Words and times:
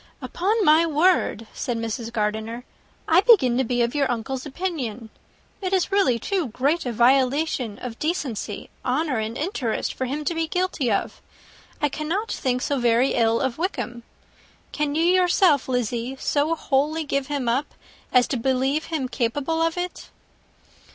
"Upon 0.19 0.65
my 0.65 0.83
word," 0.83 1.45
said 1.53 1.77
Mrs. 1.77 2.11
Gardiner, 2.11 2.63
"I 3.07 3.21
begin 3.21 3.55
to 3.59 3.63
be 3.63 3.83
of 3.83 3.93
your 3.93 4.09
uncle's 4.11 4.47
opinion. 4.47 5.11
It 5.61 5.73
is 5.73 5.91
really 5.91 6.17
too 6.17 6.47
great 6.47 6.87
a 6.87 6.91
violation 6.91 7.77
of 7.77 7.99
decency, 7.99 8.71
honour, 8.83 9.19
and 9.19 9.37
interest, 9.37 9.93
for 9.93 10.05
him 10.05 10.25
to 10.25 10.33
be 10.33 10.47
guilty 10.47 10.91
of 10.91 11.21
it. 11.77 11.83
I 11.85 11.89
cannot 11.89 12.31
think 12.31 12.63
so 12.63 12.79
very 12.79 13.13
ill 13.13 13.39
of 13.41 13.59
Wickham. 13.59 14.01
Can 14.71 14.95
you, 14.95 15.03
yourself, 15.03 15.69
Lizzie, 15.69 16.15
so 16.19 16.55
wholly 16.55 17.03
give 17.03 17.27
him 17.27 17.47
up, 17.47 17.75
as 18.11 18.27
to 18.29 18.37
believe 18.37 18.85
him 18.85 19.07
capable 19.07 19.61
of 19.61 19.77
it?" 19.77 20.09